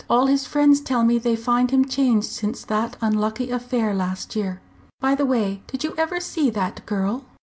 [0.09, 4.59] All his friends tell me they find him changed since that unlucky affair last year.
[4.99, 7.25] By the way, did you ever see that girl?"